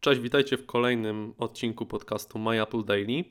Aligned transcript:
Cześć, 0.00 0.20
witajcie 0.20 0.56
w 0.56 0.66
kolejnym 0.66 1.34
odcinku 1.38 1.86
podcastu 1.86 2.38
My 2.38 2.62
Apple 2.62 2.84
Daily. 2.84 3.24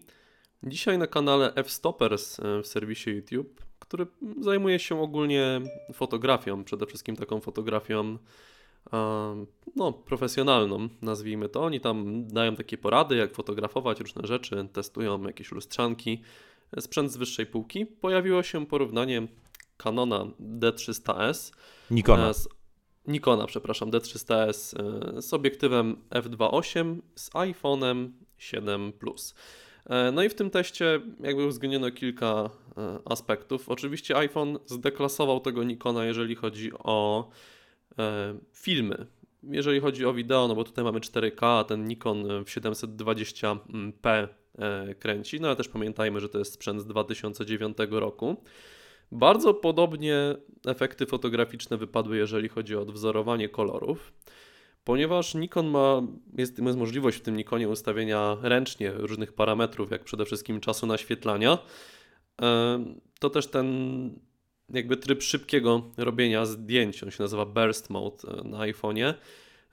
Dzisiaj 0.63 0.97
na 0.97 1.07
kanale 1.07 1.53
F-Stoppers 1.55 2.39
e, 2.39 2.61
w 2.61 2.67
serwisie 2.67 3.09
YouTube, 3.09 3.61
który 3.79 4.07
zajmuje 4.41 4.79
się 4.79 5.01
ogólnie 5.01 5.61
fotografią, 5.93 6.63
przede 6.63 6.85
wszystkim 6.85 7.15
taką 7.15 7.39
fotografią 7.41 8.17
e, 8.93 9.45
no, 9.75 9.93
profesjonalną, 9.93 10.89
nazwijmy 11.01 11.49
to. 11.49 11.63
Oni 11.63 11.79
tam 11.79 12.27
dają 12.27 12.55
takie 12.55 12.77
porady, 12.77 13.15
jak 13.15 13.35
fotografować 13.35 13.99
różne 13.99 14.27
rzeczy, 14.27 14.67
testują 14.73 15.23
jakieś 15.23 15.51
lustrzanki, 15.51 16.21
sprzęt 16.79 17.11
z 17.11 17.17
wyższej 17.17 17.45
półki. 17.45 17.85
Pojawiło 17.85 18.43
się 18.43 18.65
porównanie 18.65 19.27
Canona 19.77 20.25
D300S 20.59 21.53
Nikona. 21.91 22.29
e, 22.29 22.33
z 22.33 22.58
Nikona, 23.09 23.47
przepraszam, 23.47 23.91
D300S 23.91 24.79
e, 25.17 25.21
z 25.21 25.33
obiektywem 25.33 25.95
f2.8 26.09 26.95
z 27.15 27.29
iPhone'em 27.29 28.09
7 28.37 28.93
Plus. 28.93 29.35
E, 29.85 30.11
No 30.11 30.23
i 30.23 30.29
w 30.29 30.35
tym 30.35 30.49
teście 30.49 31.01
jakby 31.19 31.45
uwzględniono 31.45 31.91
kilka 31.91 32.49
e, 32.77 32.99
aspektów. 33.05 33.69
Oczywiście 33.69 34.17
iPhone 34.17 34.59
zdeklasował 34.65 35.39
tego 35.39 35.63
Nikona, 35.63 36.05
jeżeli 36.05 36.35
chodzi 36.35 36.71
o 36.73 37.29
filmy. 38.53 39.05
Jeżeli 39.43 39.79
chodzi 39.79 40.05
o 40.05 40.13
wideo, 40.13 40.47
no 40.47 40.55
bo 40.55 40.63
tutaj 40.63 40.83
mamy 40.83 40.99
4K, 40.99 41.45
a 41.59 41.63
ten 41.63 41.87
Nikon 41.87 42.23
w 42.23 42.49
720p 42.49 44.27
e, 44.57 44.95
kręci, 44.95 45.41
no 45.41 45.47
ale 45.47 45.55
też 45.55 45.67
pamiętajmy, 45.67 46.19
że 46.19 46.29
to 46.29 46.39
jest 46.39 46.53
sprzęt 46.53 46.81
z 46.81 46.85
2009 46.85 47.77
roku. 47.89 48.43
Bardzo 49.11 49.53
podobnie 49.53 50.35
efekty 50.65 51.05
fotograficzne 51.05 51.77
wypadły, 51.77 52.17
jeżeli 52.17 52.49
chodzi 52.49 52.75
o 52.75 52.81
odwzorowanie 52.81 53.49
kolorów, 53.49 54.13
ponieważ 54.83 55.35
Nikon 55.35 55.67
ma, 55.67 56.01
jest, 56.37 56.59
jest 56.59 56.77
możliwość 56.77 57.17
w 57.17 57.21
tym 57.21 57.37
Nikonie 57.37 57.69
ustawienia 57.69 58.37
ręcznie 58.41 58.91
różnych 58.91 59.33
parametrów, 59.33 59.91
jak 59.91 60.03
przede 60.03 60.25
wszystkim 60.25 60.59
czasu 60.59 60.87
naświetlania. 60.87 61.57
E, 62.41 62.85
To 63.19 63.29
też 63.29 63.47
ten 63.47 63.69
jakby 64.69 64.97
tryb 64.97 65.23
szybkiego 65.23 65.91
robienia 65.97 66.45
zdjęć, 66.45 67.03
on 67.03 67.11
się 67.11 67.23
nazywa 67.23 67.45
Burst 67.45 67.89
Mode 67.89 68.27
e, 68.27 68.43
na 68.43 68.57
iPhone'ie, 68.57 69.13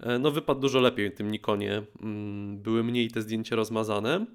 e, 0.01 0.19
no 0.19 0.31
wypadł 0.31 0.61
dużo 0.61 0.81
lepiej 0.81 1.11
w 1.11 1.15
tym 1.15 1.31
Nikonie, 1.31 1.83
mm, 2.03 2.59
były 2.63 2.85
mniej 2.85 3.11
te 3.11 3.23
zdjęcia 3.23 3.57
rozmazane. 3.57 4.27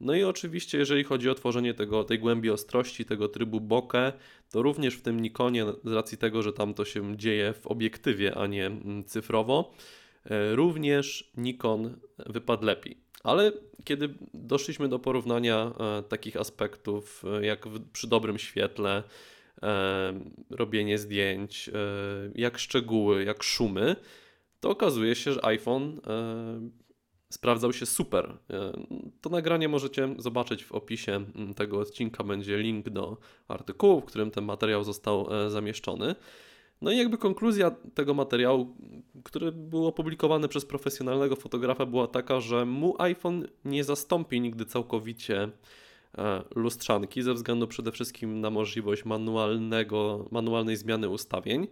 No 0.00 0.14
i 0.14 0.24
oczywiście, 0.24 0.78
jeżeli 0.78 1.04
chodzi 1.04 1.30
o 1.30 1.34
tworzenie 1.34 1.74
tego, 1.74 2.04
tej 2.04 2.18
głębi 2.18 2.50
ostrości, 2.50 3.04
tego 3.04 3.28
trybu 3.28 3.60
bokeh, 3.60 4.14
to 4.50 4.62
również 4.62 4.94
w 4.94 5.02
tym 5.02 5.20
Nikonie, 5.20 5.64
z 5.84 5.92
racji 5.92 6.18
tego, 6.18 6.42
że 6.42 6.52
tam 6.52 6.74
to 6.74 6.84
się 6.84 7.16
dzieje 7.16 7.52
w 7.52 7.66
obiektywie, 7.66 8.34
a 8.34 8.46
nie 8.46 8.66
mm, 8.66 9.04
cyfrowo, 9.04 9.74
e, 10.24 10.56
również 10.56 11.30
Nikon 11.36 11.96
wypadł 12.26 12.66
lepiej. 12.66 12.96
Ale 13.22 13.52
kiedy 13.84 14.14
doszliśmy 14.34 14.88
do 14.88 14.98
porównania 14.98 15.72
e, 15.98 16.02
takich 16.02 16.36
aspektów, 16.36 17.24
e, 17.40 17.46
jak 17.46 17.64
przy 17.92 18.08
dobrym 18.08 18.38
świetle, 18.38 19.02
robienie 20.50 20.98
zdjęć, 20.98 21.70
jak 22.34 22.58
szczegóły, 22.58 23.24
jak 23.24 23.42
szumy, 23.42 23.96
to 24.60 24.70
okazuje 24.70 25.14
się, 25.14 25.32
że 25.32 25.44
iPhone 25.44 26.00
sprawdzał 27.30 27.72
się 27.72 27.86
super. 27.86 28.38
E, 28.50 28.72
To 29.20 29.30
nagranie 29.30 29.68
możecie 29.68 30.14
zobaczyć 30.18 30.64
w 30.64 30.72
opisie 30.72 31.12
mm, 31.12 31.54
tego 31.54 31.78
odcinka. 31.78 32.24
Będzie 32.24 32.58
link 32.58 32.88
do 32.88 33.16
artykułu, 33.48 34.00
w 34.00 34.04
którym 34.04 34.30
ten 34.30 34.44
materiał 34.44 34.84
został 34.84 35.34
e, 35.34 35.50
zamieszczony. 35.50 36.14
No 36.82 36.92
i 36.92 36.98
jakby 36.98 37.18
konkluzja 37.18 37.70
tego 37.94 38.14
materiału, 38.14 38.76
który 39.24 39.52
był 39.52 39.86
opublikowany 39.86 40.48
przez 40.48 40.66
profesjonalnego 40.66 41.36
fotografa, 41.36 41.86
była 41.86 42.06
taka, 42.06 42.40
że 42.40 42.66
mu 42.66 43.02
iPhone 43.02 43.46
nie 43.64 43.84
zastąpi 43.84 44.40
nigdy 44.40 44.66
całkowicie 44.66 45.48
e, 46.18 46.42
lustrzanki, 46.54 47.22
ze 47.22 47.34
względu 47.34 47.66
przede 47.66 47.92
wszystkim 47.92 48.40
na 48.40 48.50
możliwość 48.50 49.04
manualnego, 49.04 50.28
manualnej 50.30 50.76
zmiany 50.76 51.08
ustawień. 51.08 51.68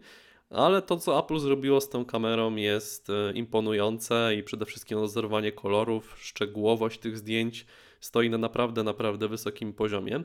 Ale 0.53 0.83
to, 0.83 0.97
co 0.97 1.19
Apple 1.19 1.39
zrobiło 1.39 1.81
z 1.81 1.89
tą 1.89 2.05
kamerą, 2.05 2.57
jest 2.57 3.11
e, 3.11 3.33
imponujące 3.33 4.35
i 4.39 4.43
przede 4.43 4.67
wszystkim 4.67 4.99
odzorowanie 4.99 5.53
kolorów, 5.53 6.17
szczegółowość 6.19 6.99
tych 6.99 7.19
zdjęć 7.19 7.67
stoi 8.01 8.31
na 8.31 8.39
naprawdę, 8.39 8.83
naprawdę 8.83 9.29
wysokim 9.29 9.73
poziomie. 9.73 10.23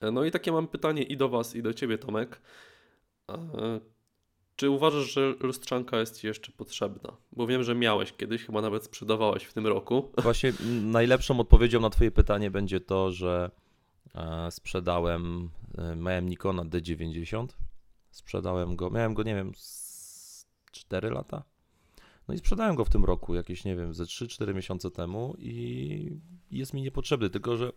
E, 0.00 0.10
No 0.10 0.24
i 0.24 0.30
takie 0.30 0.52
mam 0.52 0.68
pytanie 0.68 1.02
i 1.02 1.16
do 1.16 1.28
Was, 1.28 1.56
i 1.56 1.62
do 1.62 1.74
Ciebie, 1.74 1.98
Tomek. 1.98 2.40
E, 3.30 3.80
Czy 4.56 4.70
uważasz, 4.70 5.12
że 5.12 5.34
lustrzanka 5.40 6.00
jest 6.00 6.20
Ci 6.20 6.26
jeszcze 6.26 6.52
potrzebna? 6.52 7.16
Bo 7.32 7.46
wiem, 7.46 7.62
że 7.62 7.74
miałeś 7.74 8.12
kiedyś, 8.12 8.44
chyba 8.44 8.60
nawet 8.62 8.84
sprzedawałeś 8.84 9.44
w 9.44 9.52
tym 9.52 9.66
roku. 9.66 10.12
Właśnie 10.22 10.52
najlepszą 10.82 11.40
odpowiedzią 11.40 11.80
na 11.80 11.90
Twoje 11.90 12.10
pytanie 12.10 12.50
będzie 12.50 12.80
to, 12.80 13.12
że 13.12 13.50
sprzedałem, 14.50 15.50
miałem 15.96 16.28
Nikona 16.28 16.64
D90. 16.64 17.46
Sprzedałem 18.12 18.76
go, 18.76 18.90
miałem 18.90 19.14
go, 19.14 19.22
nie 19.22 19.34
wiem, 19.34 19.52
z 19.56 20.46
4 20.72 21.10
lata. 21.10 21.44
No 22.28 22.34
i 22.34 22.38
sprzedałem 22.38 22.76
go 22.76 22.84
w 22.84 22.90
tym 22.90 23.04
roku, 23.04 23.34
jakieś, 23.34 23.64
nie 23.64 23.76
wiem, 23.76 23.94
ze 23.94 24.04
3-4 24.04 24.54
miesiące 24.54 24.90
temu 24.90 25.34
i 25.38 26.20
jest 26.50 26.74
mi 26.74 26.82
niepotrzebny, 26.82 27.30
tylko 27.30 27.56
że 27.56 27.72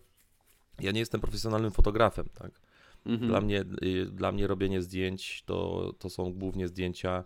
ja 0.79 0.91
nie 0.91 0.99
jestem 0.99 1.21
profesjonalnym 1.21 1.71
fotografem, 1.71 2.29
tak? 2.33 2.61
Mhm. 3.05 3.29
Dla 3.29 3.41
mnie, 3.41 3.65
y, 3.83 4.05
dla 4.05 4.31
mnie 4.31 4.47
robienie 4.47 4.81
zdjęć 4.81 5.43
to, 5.45 5.93
to 5.99 6.09
są 6.09 6.33
głównie 6.33 6.67
zdjęcia 6.67 7.23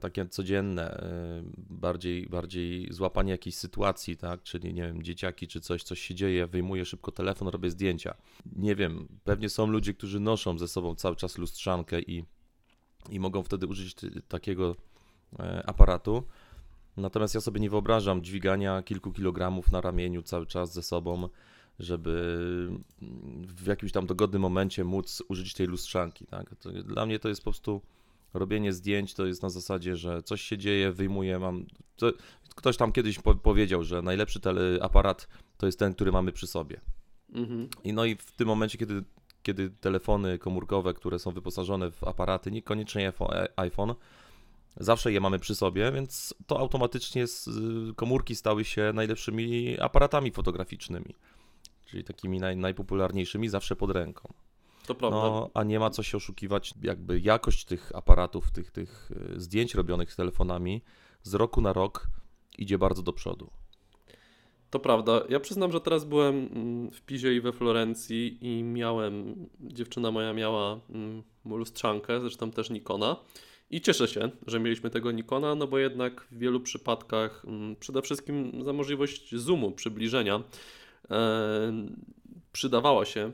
takie 0.00 0.26
codzienne, 0.26 0.90
e, 0.90 1.42
bardziej, 1.56 2.26
bardziej 2.26 2.92
złapanie 2.92 3.30
jakiejś 3.30 3.56
sytuacji, 3.56 4.16
tak? 4.16 4.42
Czyli 4.42 4.74
nie 4.74 4.82
wiem, 4.82 5.02
dzieciaki 5.02 5.48
czy 5.48 5.60
coś, 5.60 5.82
coś 5.82 6.00
się 6.00 6.14
dzieje, 6.14 6.46
wyjmuję 6.46 6.84
szybko 6.84 7.12
telefon, 7.12 7.48
robię 7.48 7.70
zdjęcia. 7.70 8.14
Nie 8.56 8.76
wiem, 8.76 9.08
pewnie 9.24 9.48
są 9.48 9.66
ludzie, 9.66 9.94
którzy 9.94 10.20
noszą 10.20 10.58
ze 10.58 10.68
sobą 10.68 10.94
cały 10.94 11.16
czas 11.16 11.38
lustrzankę 11.38 12.00
i, 12.00 12.24
i 13.10 13.20
mogą 13.20 13.42
wtedy 13.42 13.66
użyć 13.66 13.94
takiego 14.28 14.76
e, 15.38 15.62
aparatu. 15.66 16.22
Natomiast 16.96 17.34
ja 17.34 17.40
sobie 17.40 17.60
nie 17.60 17.70
wyobrażam 17.70 18.22
dźwigania 18.22 18.82
kilku 18.82 19.12
kilogramów 19.12 19.72
na 19.72 19.80
ramieniu 19.80 20.22
cały 20.22 20.46
czas 20.46 20.72
ze 20.72 20.82
sobą, 20.82 21.28
żeby 21.78 22.70
w 23.48 23.66
jakimś 23.66 23.92
tam 23.92 24.06
dogodnym 24.06 24.42
momencie 24.42 24.84
móc 24.84 25.22
użyć 25.28 25.54
tej 25.54 25.66
lustrzanki. 25.66 26.26
Tak? 26.26 26.54
Dla 26.84 27.06
mnie 27.06 27.18
to 27.18 27.28
jest 27.28 27.40
po 27.40 27.50
prostu 27.50 27.80
robienie 28.34 28.72
zdjęć, 28.72 29.14
to 29.14 29.26
jest 29.26 29.42
na 29.42 29.50
zasadzie, 29.50 29.96
że 29.96 30.22
coś 30.22 30.42
się 30.42 30.58
dzieje, 30.58 30.92
wyjmuję, 30.92 31.38
mam... 31.38 31.66
To, 31.96 32.12
ktoś 32.54 32.76
tam 32.76 32.92
kiedyś 32.92 33.18
po, 33.18 33.34
powiedział, 33.34 33.84
że 33.84 34.02
najlepszy 34.02 34.40
aparat 34.80 35.28
to 35.56 35.66
jest 35.66 35.78
ten, 35.78 35.94
który 35.94 36.12
mamy 36.12 36.32
przy 36.32 36.46
sobie. 36.46 36.80
Mhm. 37.32 37.68
I 37.84 37.92
no 37.92 38.04
i 38.04 38.16
w 38.16 38.32
tym 38.32 38.48
momencie, 38.48 38.78
kiedy, 38.78 39.04
kiedy 39.42 39.70
telefony 39.70 40.38
komórkowe, 40.38 40.94
które 40.94 41.18
są 41.18 41.30
wyposażone 41.30 41.90
w 41.90 42.04
aparaty, 42.04 42.50
niekoniecznie 42.50 43.12
iPhone- 43.56 43.94
zawsze 44.76 45.12
je 45.12 45.20
mamy 45.20 45.38
przy 45.38 45.54
sobie, 45.54 45.92
więc 45.92 46.34
to 46.46 46.58
automatycznie 46.58 47.24
komórki 47.96 48.36
stały 48.36 48.64
się 48.64 48.92
najlepszymi 48.94 49.80
aparatami 49.80 50.30
fotograficznymi. 50.30 51.14
Czyli 51.86 52.04
takimi 52.04 52.38
naj, 52.38 52.56
najpopularniejszymi 52.56 53.48
zawsze 53.48 53.76
pod 53.76 53.90
ręką. 53.90 54.32
To 54.86 54.94
prawda. 54.94 55.16
No, 55.16 55.50
a 55.54 55.64
nie 55.64 55.78
ma 55.78 55.90
co 55.90 56.02
się 56.02 56.16
oszukiwać, 56.16 56.74
jakby 56.82 57.20
jakość 57.20 57.64
tych 57.64 57.96
aparatów, 57.96 58.50
tych, 58.50 58.70
tych 58.70 59.10
y, 59.34 59.40
zdjęć 59.40 59.74
robionych 59.74 60.14
telefonami 60.14 60.82
z 61.22 61.34
roku 61.34 61.60
na 61.60 61.72
rok 61.72 62.08
idzie 62.58 62.78
bardzo 62.78 63.02
do 63.02 63.12
przodu. 63.12 63.50
To 64.70 64.80
prawda. 64.80 65.20
Ja 65.28 65.40
przyznam, 65.40 65.72
że 65.72 65.80
teraz 65.80 66.04
byłem 66.04 66.48
mm, 66.54 66.90
w 66.90 67.00
Pizie 67.02 67.34
i 67.34 67.40
we 67.40 67.52
Florencji 67.52 68.38
i 68.40 68.62
miałem, 68.62 69.46
dziewczyna 69.60 70.10
moja 70.10 70.32
miała 70.32 70.80
mm, 70.90 71.22
lustrzankę, 71.44 72.20
zresztą 72.20 72.50
też 72.50 72.70
Nikona. 72.70 73.16
I 73.70 73.80
cieszę 73.80 74.08
się, 74.08 74.30
że 74.46 74.60
mieliśmy 74.60 74.90
tego 74.90 75.12
Nikona, 75.12 75.54
no 75.54 75.66
bo 75.66 75.78
jednak 75.78 76.26
w 76.30 76.38
wielu 76.38 76.60
przypadkach 76.60 77.44
mm, 77.44 77.76
przede 77.76 78.02
wszystkim 78.02 78.64
za 78.64 78.72
możliwość 78.72 79.34
zoomu, 79.34 79.70
przybliżenia 79.70 80.42
e, 81.10 81.72
przydawała 82.52 83.04
się 83.04 83.32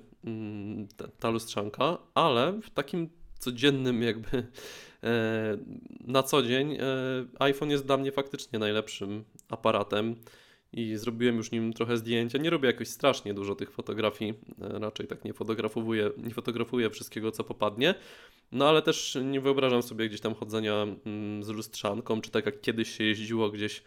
ta, 0.96 1.08
ta 1.08 1.30
lustrzanka, 1.30 1.98
ale 2.14 2.60
w 2.62 2.70
takim 2.70 3.08
codziennym 3.38 4.02
jakby 4.02 4.28
e, 5.04 5.58
na 6.00 6.22
co 6.22 6.42
dzień 6.42 6.72
e, 6.72 6.78
iPhone 7.38 7.70
jest 7.70 7.86
dla 7.86 7.96
mnie 7.96 8.12
faktycznie 8.12 8.58
najlepszym 8.58 9.24
aparatem 9.48 10.16
i 10.72 10.96
zrobiłem 10.96 11.36
już 11.36 11.50
nim 11.50 11.72
trochę 11.72 11.96
zdjęcia. 11.96 12.38
Nie 12.38 12.50
robię 12.50 12.66
jakoś 12.66 12.88
strasznie 12.88 13.34
dużo 13.34 13.54
tych 13.54 13.70
fotografii, 13.70 14.34
e, 14.60 14.78
raczej 14.78 15.06
tak 15.06 15.24
nie 15.24 15.32
fotografuję, 15.32 16.10
nie 16.16 16.34
fotografuję 16.34 16.90
wszystkiego, 16.90 17.32
co 17.32 17.44
popadnie. 17.44 17.94
No 18.52 18.68
ale 18.68 18.82
też 18.82 19.18
nie 19.24 19.40
wyobrażam 19.40 19.82
sobie 19.82 20.08
gdzieś 20.08 20.20
tam 20.20 20.34
chodzenia 20.34 20.86
mm, 21.06 21.44
z 21.44 21.48
lustrzanką, 21.48 22.20
czy 22.20 22.30
tak 22.30 22.46
jak 22.46 22.60
kiedyś 22.60 22.96
się 22.96 23.04
jeździło 23.04 23.50
gdzieś. 23.50 23.82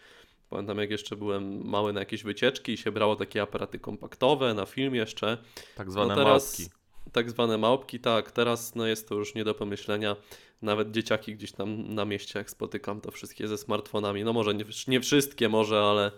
Pamiętam, 0.50 0.78
jak 0.78 0.90
jeszcze 0.90 1.16
byłem 1.16 1.66
mały 1.68 1.92
na 1.92 2.00
jakieś 2.00 2.22
wycieczki 2.22 2.72
i 2.72 2.76
się 2.76 2.92
brało 2.92 3.16
takie 3.16 3.42
aparaty 3.42 3.78
kompaktowe, 3.78 4.54
na 4.54 4.66
film 4.66 4.94
jeszcze. 4.94 5.38
Tak 5.76 5.90
zwane 5.90 6.08
No 6.08 6.24
teraz- 6.24 6.58
małpki. 6.58 6.76
Tak 7.12 7.30
zwane 7.30 7.58
małpki, 7.58 8.00
tak. 8.00 8.32
Teraz 8.32 8.74
no, 8.74 8.86
jest 8.86 9.08
to 9.08 9.14
już 9.14 9.34
nie 9.34 9.44
do 9.44 9.54
pomyślenia. 9.54 10.16
Nawet 10.62 10.90
dzieciaki 10.90 11.34
gdzieś 11.34 11.52
tam 11.52 11.94
na 11.94 12.04
mieście, 12.04 12.38
jak 12.38 12.50
spotykam, 12.50 13.00
to 13.00 13.10
wszystkie 13.10 13.48
ze 13.48 13.58
smartfonami. 13.58 14.24
No 14.24 14.32
może 14.32 14.54
nie, 14.54 14.64
nie 14.88 15.00
wszystkie, 15.00 15.48
może, 15.48 15.80
ale 15.80 16.12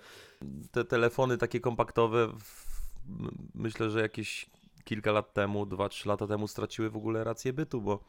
Te 0.72 0.84
telefony 0.84 1.38
takie 1.38 1.60
kompaktowe, 1.60 2.32
myślę, 3.54 3.90
że 3.90 4.00
jakieś 4.00 4.46
kilka 4.84 5.12
lat 5.12 5.32
temu, 5.34 5.66
2-3 5.66 6.06
lata 6.06 6.26
temu 6.26 6.48
straciły 6.48 6.90
w 6.90 6.96
ogóle 6.96 7.24
rację 7.24 7.52
bytu, 7.52 7.81
bo 7.81 8.04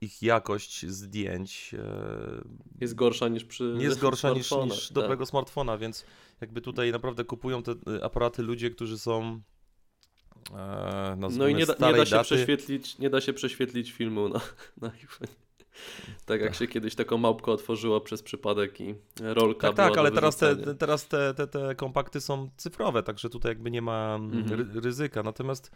ich 0.00 0.22
jakość 0.22 0.86
zdjęć 0.86 1.74
e, 1.74 2.44
jest 2.80 2.94
gorsza 2.94 3.28
niż 3.28 3.44
przy 3.44 3.74
jest 3.78 3.98
gorsza 4.00 4.30
niż, 4.30 4.50
niż 4.50 4.86
tak. 4.88 4.94
dobrego 4.94 5.26
smartfona, 5.26 5.78
więc 5.78 6.04
jakby 6.40 6.60
tutaj 6.60 6.92
naprawdę 6.92 7.24
kupują 7.24 7.62
te 7.62 7.72
y, 7.72 8.04
aparaty 8.04 8.42
ludzie, 8.42 8.70
którzy 8.70 8.98
są 8.98 9.40
e, 10.54 11.16
No 11.30 11.48
i 11.48 11.54
nie 11.54 11.66
da, 11.66 11.72
nie 11.90 11.96
da 11.96 12.04
się 12.06 12.10
daty. 12.10 12.24
prześwietlić, 12.24 12.98
nie 12.98 13.10
da 13.10 13.20
się 13.20 13.32
prześwietlić 13.32 13.92
filmu 13.92 14.28
na, 14.28 14.40
na 14.82 14.92
iPhone. 14.92 15.28
Tak 16.26 16.40
jak 16.40 16.54
się 16.54 16.66
kiedyś 16.66 16.94
taką 16.94 17.18
małpkę 17.18 17.52
otworzyło 17.52 18.00
przez 18.00 18.22
przypadek 18.22 18.80
i 18.80 18.94
rolka 19.20 19.66
Tak, 19.72 19.76
tak, 19.76 19.98
ale 19.98 20.10
teraz, 20.10 20.36
te, 20.36 20.74
teraz 20.74 21.08
te, 21.08 21.34
te, 21.34 21.46
te 21.46 21.74
kompakty 21.74 22.20
są 22.20 22.50
cyfrowe, 22.56 23.02
także 23.02 23.28
tutaj 23.30 23.50
jakby 23.50 23.70
nie 23.70 23.82
ma 23.82 24.14
Mhm. 24.14 24.60
ry, 24.72 24.80
ryzyka. 24.80 25.22
Natomiast 25.22 25.70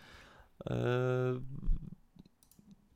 e, 0.67 1.41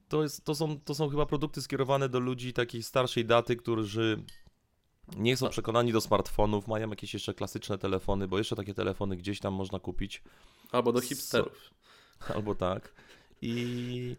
to, 0.09 0.23
jest, 0.23 0.45
to, 0.45 0.55
są, 0.55 0.81
to 0.81 0.95
są 0.95 1.09
chyba 1.09 1.27
produkty 1.27 1.63
skierowane 1.63 2.09
do 2.09 2.21
ludzi 2.21 2.53
takiej 2.53 2.83
starszej 2.83 3.25
daty, 3.25 3.57
którzy 3.57 4.23
nie 5.17 5.37
są 5.37 5.49
przekonani 5.49 5.93
do 5.93 6.01
smartfonów, 6.01 6.69
mają 6.69 6.91
jakieś 6.91 7.15
jeszcze 7.15 7.35
klasyczne 7.35 7.79
telefony, 7.79 8.29
bo 8.29 8.39
jeszcze 8.39 8.57
takie 8.57 8.75
telefony 8.75 9.17
gdzieś 9.17 9.41
tam 9.41 9.55
można 9.55 9.79
kupić. 9.79 10.23
Albo 10.73 10.93
do 10.93 11.01
hipsterów. 11.01 11.71
Albo 12.35 12.55
tak. 12.55 12.95
I, 13.43 14.17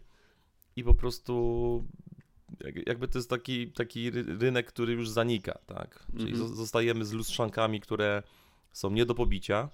i 0.76 0.84
po 0.84 0.94
prostu 0.94 1.84
jak- 2.60 2.86
jakby 2.86 3.08
to 3.08 3.18
jest 3.18 3.30
taki, 3.30 3.72
taki 3.72 4.10
ry- 4.10 4.38
rynek, 4.38 4.66
który 4.66 4.92
już 4.92 5.08
zanika, 5.10 5.58
tak? 5.66 6.06
Czyli 6.18 6.32
Mhm. 6.32 6.50
zo- 6.50 6.54
zostajemy 6.54 7.04
z 7.04 7.12
lustrzankami, 7.12 7.80
które 7.80 8.22
są 8.72 8.90
nie 8.90 9.06
do 9.06 9.14
pobicia, 9.14 9.68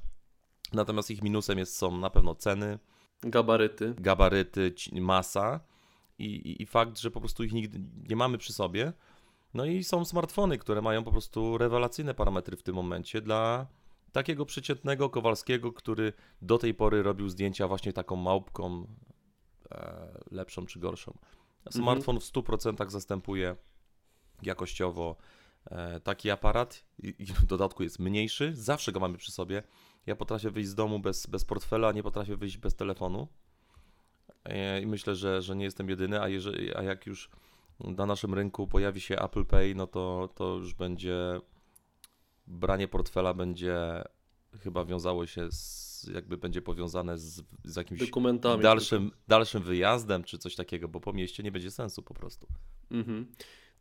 natomiast 0.73 1.11
ich 1.11 1.23
minusem 1.23 1.59
jest, 1.59 1.77
są 1.77 1.99
na 1.99 2.11
pewno 2.11 2.35
ceny, 2.35 2.79
Gabaryty. 3.23 3.95
gabaryty, 3.99 4.75
masa 4.93 5.61
i, 6.19 6.25
i, 6.25 6.63
i 6.63 6.67
fakt, 6.67 6.99
że 6.99 7.11
po 7.11 7.21
prostu 7.21 7.45
ich 7.45 7.53
nigdy 7.53 7.81
nie 8.09 8.17
mamy 8.17 8.39
przy 8.39 8.53
sobie. 8.53 8.93
No 9.55 9.65
i 9.65 9.85
są 9.85 10.05
smartfony, 10.05 10.59
które 10.59 10.83
mają 10.83 11.05
po 11.05 11.13
prostu 11.13 11.59
rewelacyjne 11.59 12.15
parametry 12.15 12.57
w 12.57 12.63
tym 12.63 12.75
momencie 12.75 13.21
dla 13.21 13.67
takiego 14.13 14.47
przeciętnego 14.47 15.11
Kowalskiego, 15.11 15.73
który 15.73 16.13
do 16.43 16.59
tej 16.59 16.75
pory 16.75 17.03
robił 17.03 17.29
zdjęcia 17.29 17.69
właśnie 17.69 17.93
taką 17.93 18.17
małpką, 18.17 18.87
e, 19.71 20.09
lepszą 20.31 20.67
czy 20.67 20.79
gorszą. 20.79 21.19
Smartfon 21.71 22.21
w 22.21 22.25
100% 22.25 22.91
zastępuje 22.91 23.57
jakościowo 24.43 25.17
e, 25.67 26.01
taki 26.01 26.31
aparat 26.31 26.85
i, 26.99 27.15
i 27.19 27.27
w 27.27 27.47
dodatku 27.47 27.83
jest 27.83 27.99
mniejszy, 27.99 28.53
zawsze 28.55 28.93
go 28.93 29.01
mamy 29.01 29.19
przy 29.19 29.33
sobie. 29.33 29.63
Ja 30.07 30.17
potrafię 30.17 30.51
wyjść 30.51 30.69
z 30.69 30.75
domu 30.75 30.99
bez, 30.99 31.27
bez 31.27 31.45
portfela, 31.45 31.93
nie 31.93 32.03
potrafię 32.03 32.37
wyjść 32.37 32.59
bez 32.59 32.75
telefonu. 32.77 33.29
E, 34.44 34.81
I 34.81 34.87
myślę, 34.87 35.15
że, 35.15 35.43
że 35.43 35.56
nie 35.56 35.65
jestem 35.65 35.88
jedyny, 35.88 36.21
a, 36.21 36.29
jeżeli, 36.29 36.75
a 36.75 36.82
jak 36.82 37.06
już 37.06 37.31
na 37.81 38.06
naszym 38.06 38.35
rynku 38.35 38.67
pojawi 38.67 39.00
się 39.00 39.19
Apple 39.19 39.44
Pay, 39.44 39.75
no 39.75 39.87
to, 39.87 40.29
to 40.35 40.55
już 40.55 40.75
będzie 40.75 41.41
branie 42.47 42.88
portfela 42.88 43.35
będzie 43.35 44.05
chyba 44.61 44.85
wiązało 44.85 45.26
się 45.26 45.53
z, 45.53 46.11
jakby 46.15 46.37
będzie 46.37 46.62
powiązane 46.62 47.19
z, 47.19 47.43
z 47.65 47.76
jakimś 47.76 48.00
dalszym, 48.62 49.11
dalszym 49.29 49.62
wyjazdem 49.62 50.25
czy 50.25 50.38
coś 50.38 50.56
takiego, 50.56 50.88
bo 50.88 51.00
po 51.00 51.12
mieście 51.12 51.43
nie 51.43 51.53
będzie 51.53 51.70
sensu 51.70 52.03
po 52.03 52.15
prostu. 52.15 52.47
Mhm. 52.91 53.27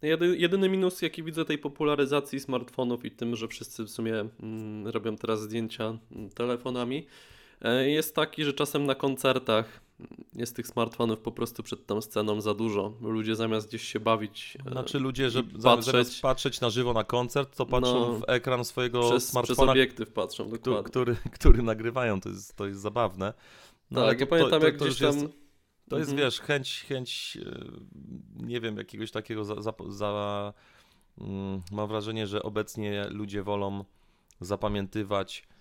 No 0.01 0.07
Jedy, 0.07 0.37
jedyny 0.37 0.69
minus, 0.69 1.01
jaki 1.01 1.23
widzę 1.23 1.45
tej 1.45 1.57
popularyzacji 1.57 2.39
smartfonów 2.39 3.05
i 3.05 3.11
tym, 3.11 3.35
że 3.35 3.47
wszyscy 3.47 3.83
w 3.83 3.89
sumie 3.89 4.25
mm, 4.39 4.87
robią 4.87 5.15
teraz 5.15 5.41
zdjęcia 5.41 5.97
mm, 6.11 6.29
telefonami, 6.29 7.07
jest 7.85 8.15
taki, 8.15 8.43
że 8.43 8.53
czasem 8.53 8.85
na 8.85 8.95
koncertach 8.95 9.81
jest 10.35 10.55
tych 10.55 10.67
smartfonów 10.67 11.19
po 11.19 11.31
prostu 11.31 11.63
przed 11.63 11.85
tą 11.85 12.01
sceną 12.01 12.41
za 12.41 12.53
dużo. 12.53 12.93
Ludzie 13.01 13.35
zamiast 13.35 13.67
gdzieś 13.67 13.83
się 13.87 13.99
bawić 13.99 14.57
e, 14.65 14.71
Znaczy 14.71 14.99
ludzie, 14.99 15.29
że 15.29 15.43
patrzeć... 15.43 15.85
zamiast 15.85 16.21
patrzeć 16.21 16.61
na 16.61 16.69
żywo 16.69 16.93
na 16.93 17.03
koncert, 17.03 17.57
to 17.57 17.65
patrzą 17.65 17.99
No, 17.99 18.19
w 18.19 18.23
ekran 18.27 18.65
swojego 18.65 18.99
przez, 18.99 19.11
przez 19.11 19.29
smartfona, 19.29 19.71
obiektyw 19.71 20.11
patrzą, 20.11 20.49
dokładnie. 20.49 20.83
który, 20.83 21.15
który 21.39 21.63
nagrywają. 21.63 22.21
To 22.21 22.29
jest, 22.29 22.55
to 22.55 22.65
jest 22.65 22.81
zabawne. 22.81 23.33
No, 23.91 24.01
ale 24.01 24.09
tak, 24.09 24.19
ja 24.19 24.25
to- 24.25 24.29
pamiętam 24.29 24.59
to, 24.59 24.65
jak 24.65 24.77
gdzieś 24.77 24.97
tam... 24.99 25.15
jest, 25.15 25.27
to 25.89 25.97
jest, 25.97 26.11
Mhm. 26.11 26.27
wiesz, 26.27 26.39
chęć, 26.39 26.85
chęć, 26.87 27.37
e, 27.45 27.65
nie 28.45 28.61
wiem, 28.61 28.77
jakiegoś 28.77 29.11
takiego 29.11 29.45
za, 29.45 29.61
za, 29.61 29.73
za 29.89 30.53
mm, 31.17 31.61
mam 31.71 31.87
wrażenie, 31.87 32.27
że 32.27 32.43
obecnie 32.43 33.05
ludzie 33.09 33.43
wolą 33.43 33.85
zapamiętywać 34.41 35.43
e, 35.49 35.52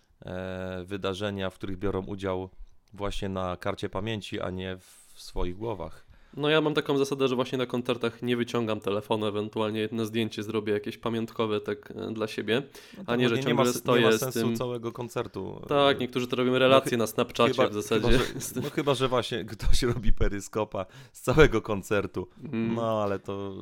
wydarzenia, 0.84 1.50
w 1.50 1.54
których 1.54 1.78
biorą 1.78 2.04
udział 2.04 2.50
właśnie 2.92 3.28
na 3.28 3.56
karcie 3.56 3.88
pamięci, 3.88 4.40
a 4.40 4.50
nie 4.50 4.76
w 4.76 5.12
swoich 5.16 5.56
głowach. 5.56 6.11
No 6.36 6.48
ja 6.50 6.60
mam 6.60 6.74
taką 6.74 6.98
zasadę, 6.98 7.28
że 7.28 7.36
właśnie 7.36 7.58
na 7.58 7.66
koncertach 7.66 8.22
nie 8.22 8.36
wyciągam 8.36 8.80
telefonu, 8.80 9.26
ewentualnie 9.26 9.80
jedno 9.80 10.06
zdjęcie 10.06 10.42
zrobię 10.42 10.72
jakieś 10.72 10.98
pamiątkowe 10.98 11.60
tak 11.60 11.90
e, 11.96 12.12
dla 12.12 12.26
siebie. 12.26 12.62
No 12.98 13.04
A 13.06 13.16
nie, 13.16 13.28
że 13.28 13.34
nie 13.34 13.42
ma, 13.42 13.46
ciągle 13.48 13.64
s- 13.70 13.74
nie 13.74 13.80
stoję 13.80 14.02
ma 14.06 14.12
z 14.12 14.20
sensu 14.20 14.40
tym- 14.40 14.56
całego 14.56 14.92
koncertu. 14.92 15.60
Tak, 15.68 15.96
E, 15.96 16.00
niektórzy 16.00 16.26
to 16.26 16.36
robią 16.36 16.58
relacje 16.58 16.96
na 16.98 17.06
Snapchacie 17.06 17.68
w 17.70 17.72
zasadzie. 17.74 18.08
Chyba 18.08 18.40
że, 18.40 18.60
no 18.62 18.70
chyba, 18.70 18.94
że 18.94 19.08
właśnie 19.08 19.44
ktoś 19.56 19.82
robi 19.82 20.12
peryskopa 20.12 20.86
z 21.12 21.20
całego 21.20 21.62
koncertu. 21.62 22.28
Mm. 22.52 22.74
No 22.74 23.02
ale 23.02 23.18
to. 23.18 23.54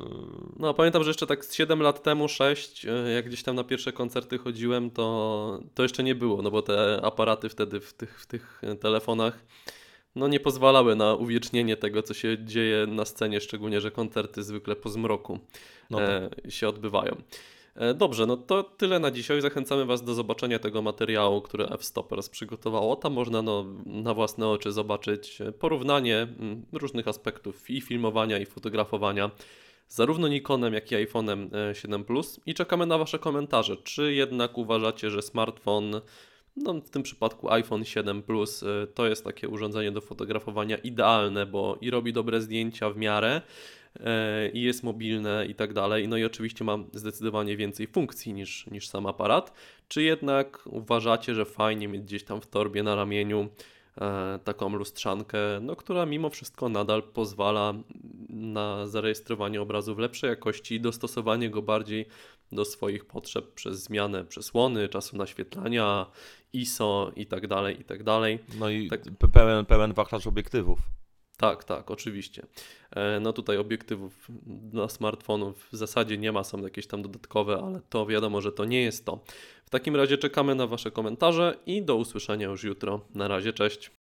No, 0.59 0.73
pamiętam, 0.73 1.03
że 1.03 1.09
jeszcze 1.09 1.27
tak 1.27 1.45
z 1.45 1.53
7 1.53 1.81
lat 1.81 2.03
temu, 2.03 2.27
6, 2.27 2.85
e, 2.85 3.11
jak 3.11 3.25
gdzieś 3.27 3.43
tam 3.43 3.55
na 3.55 3.63
pierwsze 3.63 3.93
koncerty 3.93 4.37
chodziłem, 4.37 4.91
to, 4.91 5.59
to 5.73 5.83
jeszcze 5.83 6.03
nie 6.03 6.15
było, 6.15 6.41
no 6.41 6.51
bo 6.51 6.61
te 6.61 6.99
aparaty 7.03 7.49
wtedy 7.49 7.79
w 7.79 7.93
tych, 7.93 8.19
w 8.21 8.25
tych 8.25 8.61
telefonach 8.81 9.45
no 10.15 10.27
nie 10.27 10.39
pozwalały 10.39 10.95
na 10.95 11.15
uwiecznienie 11.15 11.77
tego, 11.77 12.03
co 12.03 12.13
się 12.13 12.37
dzieje 12.45 12.87
na 12.87 13.05
scenie, 13.05 13.41
szczególnie, 13.41 13.81
że 13.81 13.91
koncerty 13.91 14.43
zwykle 14.43 14.75
po 14.75 14.89
zmroku 14.89 15.39
No 15.89 15.97
tak. 15.97 16.09
e, 16.47 16.51
się 16.51 16.69
odbywają. 16.69 17.15
E, 17.75 17.93
Dobrze, 17.93 18.25
no 18.25 18.37
to 18.37 18.63
tyle 18.63 18.99
na 18.99 19.11
dzisiaj. 19.11 19.41
Zachęcamy 19.41 19.85
Was 19.85 20.03
do 20.03 20.13
zobaczenia 20.13 20.59
tego 20.59 20.81
materiału, 20.81 21.41
który 21.41 21.65
F-Stoppers 21.65 22.29
przygotowało. 22.29 22.95
Tam 22.95 23.13
można 23.13 23.41
no, 23.41 23.65
na 23.85 24.13
własne 24.13 24.47
oczy 24.47 24.71
zobaczyć 24.71 25.41
e, 25.41 25.51
porównanie 25.51 26.17
mm, 26.17 26.65
różnych 26.71 27.07
aspektów 27.07 27.69
i 27.69 27.81
filmowania, 27.81 28.39
i 28.39 28.45
fotografowania 28.45 29.31
zarówno 29.87 30.27
Nikonem, 30.27 30.73
jak 30.73 30.91
i 30.91 30.95
iPhone'em 30.95 31.55
e, 31.55 31.75
7 31.75 32.03
Plus. 32.03 32.39
I 32.45 32.53
czekamy 32.53 32.85
na 32.85 32.97
Wasze 32.97 33.19
komentarze. 33.19 33.77
Czy 33.77 34.13
jednak 34.13 34.57
uważacie, 34.57 35.09
że 35.09 35.21
smartfon, 35.21 36.01
no 36.55 36.73
w 36.73 36.89
tym 36.89 37.03
przypadku 37.03 37.51
iPhone 37.51 37.85
7 37.85 38.23
Plus, 38.23 38.63
e, 38.63 38.87
to 38.87 39.07
jest 39.07 39.23
takie 39.23 39.49
urządzenie 39.49 39.91
do 39.91 40.01
fotografowania 40.01 40.77
idealne, 40.77 41.45
bo 41.45 41.77
i 41.81 41.89
robi 41.89 42.13
dobre 42.13 42.41
zdjęcia 42.41 42.89
w 42.89 42.97
miarę, 42.97 43.41
e, 43.99 44.49
i 44.49 44.61
jest 44.61 44.83
mobilne 44.83 45.45
i 45.49 45.55
tak 45.55 45.73
dalej. 45.73 46.07
No 46.07 46.17
i 46.17 46.25
oczywiście 46.25 46.63
mam 46.63 46.85
zdecydowanie 46.93 47.57
więcej 47.57 47.87
funkcji 47.87 48.33
niż, 48.33 48.67
niż 48.67 48.87
sam 48.87 49.05
aparat. 49.05 49.53
Czy 49.87 50.03
jednak 50.03 50.59
uważacie, 50.65 51.35
że 51.35 51.45
fajnie 51.45 51.87
mieć 51.87 52.01
gdzieś 52.01 52.23
tam 52.23 52.41
w 52.41 52.47
torbie 52.47 52.83
na 52.83 52.95
ramieniu 52.95 53.49
e, 54.01 54.39
taką 54.43 54.75
lustrzankę, 54.75 55.37
no, 55.61 55.75
która 55.75 56.05
mimo 56.05 56.29
wszystko 56.29 56.69
nadal 56.69 57.03
pozwala 57.03 57.73
na 58.29 58.87
zarejestrowanie 58.87 59.61
obrazu 59.61 59.95
w 59.95 59.99
lepszej 59.99 60.29
jakości 60.29 60.75
i 60.75 60.81
dostosowanie 60.81 61.49
go 61.49 61.61
bardziej 61.61 62.05
do 62.51 62.65
swoich 62.65 63.05
potrzeb 63.05 63.53
przez 63.53 63.83
zmianę 63.83 64.25
przesłony, 64.25 64.89
czasu 64.89 65.17
naświetlania, 65.17 66.05
ISO 66.53 67.11
i 67.15 67.25
tak 67.25 67.47
dalej, 67.47 67.81
i 67.81 67.83
tak 67.83 68.03
dalej. 68.03 68.39
No 68.59 68.69
i 68.69 68.87
tak. 68.87 69.01
pe- 69.03 69.27
pełen, 69.31 69.65
pełen 69.65 69.93
wachlarz 69.93 70.27
obiektywów. 70.27 70.79
Tak, 71.37 71.63
tak, 71.63 71.91
oczywiście. 71.91 72.45
E, 72.91 73.19
No 73.19 73.33
tutaj 73.33 73.57
obiektywów 73.57 74.27
dla 74.45 74.89
smartfonów 74.89 75.67
w 75.71 75.75
zasadzie 75.77 76.17
nie 76.17 76.31
ma, 76.31 76.43
są 76.43 76.61
jakieś 76.63 76.87
tam 76.87 77.01
dodatkowe, 77.01 77.59
ale 77.63 77.81
to 77.89 78.05
wiadomo, 78.05 78.41
że 78.41 78.51
to 78.51 78.65
nie 78.65 78.81
jest 78.81 79.05
to. 79.05 79.23
W 79.65 79.69
takim 79.69 79.95
razie 79.95 80.17
czekamy 80.17 80.55
na 80.55 80.67
Wasze 80.67 80.91
komentarze 80.91 81.57
i 81.65 81.81
do 81.83 81.95
usłyszenia 81.95 82.47
już 82.47 82.63
jutro. 82.63 83.01
Na 83.15 83.27
razie, 83.27 83.53
cześć. 83.53 83.91